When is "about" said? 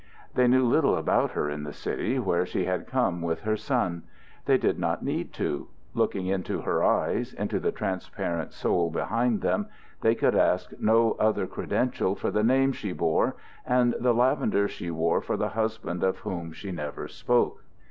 0.97-1.33